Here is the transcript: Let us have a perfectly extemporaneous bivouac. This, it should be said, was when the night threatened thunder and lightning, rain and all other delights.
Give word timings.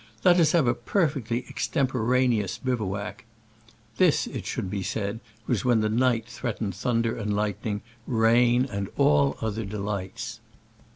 Let 0.25 0.39
us 0.39 0.53
have 0.53 0.65
a 0.65 0.73
perfectly 0.73 1.45
extemporaneous 1.47 2.57
bivouac. 2.57 3.23
This, 3.97 4.25
it 4.25 4.47
should 4.47 4.67
be 4.67 4.81
said, 4.81 5.19
was 5.45 5.63
when 5.63 5.81
the 5.81 5.89
night 5.89 6.25
threatened 6.25 6.73
thunder 6.73 7.15
and 7.15 7.35
lightning, 7.35 7.83
rain 8.07 8.65
and 8.65 8.89
all 8.97 9.37
other 9.43 9.63
delights. 9.63 10.39